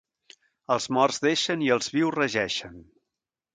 Els 0.75 0.87
morts 0.97 1.21
deixen 1.27 1.67
i 1.67 1.71
els 1.77 1.93
vius 1.99 2.17
regeixen. 2.17 2.83